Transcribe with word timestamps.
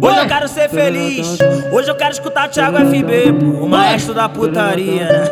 Hoje 0.00 0.18
eu 0.18 0.26
quero 0.26 0.48
ser 0.48 0.68
feliz. 0.68 1.38
Hoje 1.72 1.90
eu 1.90 1.94
quero 1.94 2.12
escutar 2.12 2.48
Thiago 2.48 2.78
FB, 2.78 3.32
pô, 3.32 3.64
o 3.64 3.68
maestro 3.68 4.14
da 4.14 4.28
putaria, 4.28 5.04
né? 5.04 5.24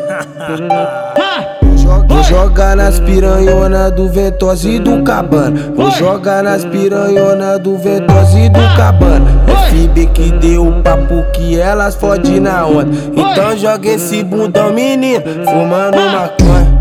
Vou 2.09 2.23
jogar 2.23 2.77
nas 2.77 3.01
piranhona 3.01 3.91
do 3.91 4.09
Ventosa 4.09 4.69
e 4.69 4.79
do 4.79 5.03
Cabana. 5.03 5.73
Vou 5.75 5.91
jogar 5.91 6.43
nas 6.43 6.65
piranhona 6.65 7.59
do 7.59 7.77
Ventosa 7.77 8.39
e 8.39 8.49
do 8.49 8.61
Cabana. 8.77 9.31
FB 9.69 10.07
que 10.07 10.31
deu 10.33 10.69
o 10.69 10.83
papo 10.83 11.23
que 11.35 11.59
elas 11.59 11.95
fode 11.95 12.39
na 12.39 12.65
onda. 12.65 12.91
Então 13.15 13.57
joga 13.57 13.89
esse 13.89 14.23
bundão, 14.23 14.73
menino, 14.73 15.23
fumando 15.45 15.97
maconha. 15.97 16.72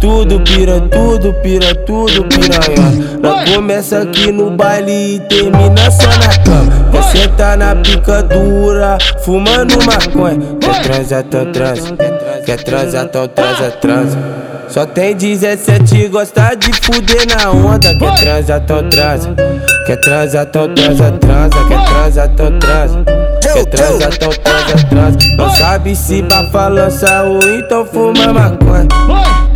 Tudo 0.00 0.40
pira, 0.40 0.80
tudo 0.80 1.32
pira, 1.42 1.74
tudo 1.74 2.24
piranha. 2.24 3.18
Nós 3.22 3.50
começa 3.54 3.98
aqui 3.98 4.32
no 4.32 4.50
baile 4.50 5.16
e 5.16 5.20
termina 5.20 5.90
só 5.90 6.06
na 6.06 6.38
cama. 6.42 6.90
Quer 6.90 7.02
sentar 7.02 7.56
na 7.58 7.76
pica 7.76 8.22
dura, 8.22 8.96
fumando 9.22 9.74
maconha. 9.84 10.56
Quer 10.58 10.82
transar, 10.82 11.20
então 11.20 11.52
transa. 11.52 11.96
Quer 12.46 12.64
transar, 12.64 13.04
então 13.04 13.28
transa, 13.28 13.70
transa. 13.72 14.18
Só 14.68 14.86
tem 14.86 15.14
17 15.14 16.08
gosta 16.08 16.54
de 16.54 16.72
fuder 16.72 17.26
na 17.26 17.50
onda. 17.50 17.94
Quer 17.98 18.20
transar, 18.20 18.60
então 18.62 18.88
transa. 18.88 19.34
Quer 19.86 19.96
transar, 20.00 20.46
então 20.48 20.74
transa, 20.74 21.12
transa. 21.12 21.68
Quer 21.68 21.84
transar, 21.84 22.30
então 22.32 22.58
transa. 22.58 23.04
Quer 23.42 23.58
então 23.58 23.70
transa, 23.70 24.86
transa. 24.88 25.18
Não 25.36 25.50
sabe 25.50 25.96
se 25.96 26.22
bafa 26.22 26.68
lança 26.68 27.22
ou 27.24 27.40
então 27.58 27.84
fuma 27.84 28.32
maconha. 28.32 28.86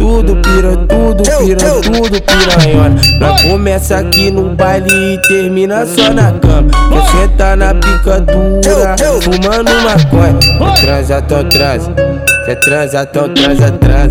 Tudo 0.05 0.37
pira, 0.37 0.77
tudo 0.77 1.23
pira, 1.23 1.81
tudo 1.81 2.21
piranhona. 2.21 3.01
Nós 3.19 3.41
começa 3.41 3.97
aqui 3.97 4.31
no 4.31 4.55
baile 4.55 5.15
e 5.15 5.19
termina 5.23 5.87
só 5.87 6.13
na 6.13 6.31
cama. 6.31 6.69
Quer 6.91 7.07
sentar 7.11 7.57
na 7.57 7.73
pica 7.73 8.21
dura, 8.21 8.97
fumando 9.23 9.71
maconha. 9.81 10.39
Quer 10.59 10.83
transar, 10.83 11.23
então 11.25 11.49
transa. 11.49 11.95
Quer 12.45 12.55
transar, 12.57 13.07
então 13.11 13.29
transa, 13.33 13.71
transa. 13.71 14.09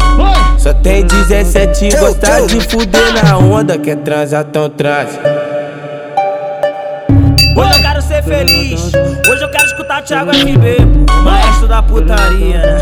Só 0.57 0.73
tem 0.73 1.05
17 1.05 1.89
gosta 1.95 2.41
de 2.47 2.59
fuder 2.61 3.23
na 3.23 3.37
onda. 3.37 3.77
Quer 3.77 3.97
transar, 3.97 4.43
então 4.49 4.67
transa. 4.71 5.19
Hoje 7.55 7.71
eu 7.71 7.81
quero 7.83 8.01
ser 8.01 8.23
feliz. 8.23 8.91
Hoje 9.29 9.43
eu 9.43 9.51
quero 9.51 9.65
escutar 9.65 10.01
Thiago 10.01 10.33
FB, 10.33 10.77
maestro 11.23 11.67
da 11.67 11.83
putaria, 11.83 12.57
né? 12.57 12.77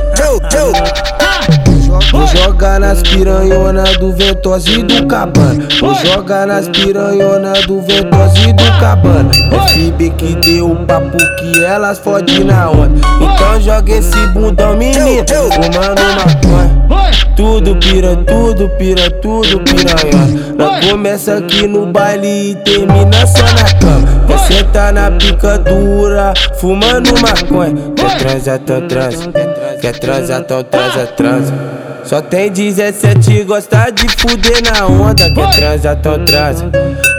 Vou 2.71 2.79
jogar 2.79 2.87
nas 2.87 3.01
piranhona 3.01 3.83
do 3.99 4.13
Ventosa 4.13 4.69
e 4.69 4.83
do 4.83 5.05
Cabana. 5.05 5.67
Vou 5.81 5.93
jogar 5.93 6.47
nas 6.47 6.69
piranhona 6.69 7.51
do 7.67 7.81
Ventosa 7.81 8.39
e 8.47 8.53
do 8.53 8.63
Cabana. 8.79 9.29
FB 9.67 10.09
que 10.11 10.35
deu 10.35 10.71
o 10.71 10.85
papo 10.85 11.17
que 11.17 11.65
elas 11.65 11.99
fode 11.99 12.41
na 12.45 12.69
onda. 12.69 12.97
Então 13.19 13.59
joga 13.59 13.91
esse 13.91 14.15
bundão, 14.27 14.77
menino, 14.77 15.25
fumando 15.51 16.01
maconha. 16.15 17.11
Tudo 17.35 17.75
pira, 17.75 18.15
tudo 18.15 18.69
pira, 18.77 19.11
tudo 19.21 19.59
piranha. 19.59 20.55
Nós 20.57 20.89
começa 20.89 21.39
aqui 21.39 21.67
no 21.67 21.87
baile 21.87 22.51
e 22.51 22.55
termina 22.55 23.27
só 23.27 23.43
na 23.43 23.79
cama. 23.81 24.07
Quer 24.27 24.39
sentar 24.39 24.93
na 24.93 25.11
pica 25.11 25.59
dura, 25.59 26.33
fumando 26.57 27.09
maconha. 27.19 27.91
Quer 27.97 28.17
transar, 28.17 28.55
então 28.55 28.87
transa. 28.87 29.29
Quer 29.81 29.99
transar, 29.99 30.39
então 30.39 30.63
transa, 30.63 31.07
transa. 31.17 31.90
Só 32.03 32.21
tem 32.21 32.51
17 32.51 33.43
gosta 33.43 33.89
de 33.91 34.07
fuder 34.09 34.61
na 34.63 34.87
onda. 34.87 35.29
Quer 35.33 35.49
transar, 35.55 35.97
então 35.97 36.25
transa. 36.25 36.69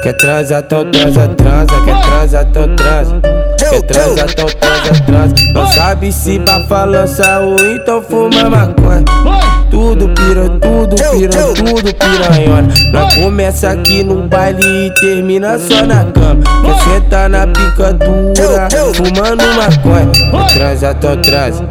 Quer 0.02 0.12
transar, 0.14 0.62
então 0.64 0.90
transa, 0.90 1.28
transa. 1.28 1.84
Quer 1.84 2.00
transar, 2.00 2.46
então 2.48 2.76
transa. 2.76 3.20
Quer 3.58 3.82
transar, 3.82 4.26
então 4.30 4.46
transa, 4.46 5.04
transa. 5.06 5.34
Não 5.54 5.66
sabe 5.68 6.12
se 6.12 6.38
bafa 6.40 6.84
lança 6.84 7.40
ou 7.40 7.58
então 7.74 8.02
fuma 8.02 8.50
maconha. 8.50 9.04
Tudo 9.70 10.08
pira, 10.08 10.48
tudo 10.50 10.96
pira, 10.96 11.54
tudo 11.54 11.94
piranhona. 11.94 12.68
Nós 12.92 13.14
começa 13.14 13.70
aqui 13.70 14.02
no 14.02 14.28
baile 14.28 14.60
e 14.62 14.94
termina 15.00 15.58
só 15.58 15.86
na 15.86 16.04
cama. 16.04 16.42
Quer 16.62 16.78
sentar 16.82 17.30
na 17.30 17.46
pica 17.46 17.92
dura, 17.94 18.68
fumando 18.94 19.44
maconha. 19.56 20.12
Quer 20.30 20.54
transar, 20.54 20.94
então 20.98 21.16
transa. 21.22 21.64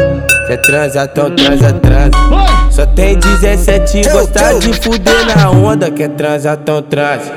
Quer 0.47 0.57
transar, 0.61 1.09
então 1.11 1.29
transa, 1.35 1.73
transa. 1.73 2.60
Só 2.71 2.85
tem 2.85 3.19
17 3.19 4.01
gosta 4.09 4.57
de 4.59 4.73
fuder 4.73 5.37
na 5.37 5.51
onda. 5.51 5.91
Quer 5.91 6.09
transar, 6.09 6.57
então 6.59 6.81
transa. 6.81 7.31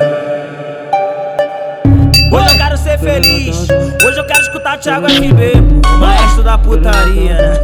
Hoje 2.33 2.53
eu 2.53 2.57
quero 2.57 2.77
ser 2.79 2.99
feliz. 2.99 3.67
Hoje 4.07 4.19
eu 4.19 4.27
quero 4.27 4.41
escutar 4.41 4.79
Thiago 4.79 5.09
FB, 5.11 5.53
maestro 5.99 6.43
da 6.45 6.57
putaria, 6.57 7.35
né? 7.35 7.61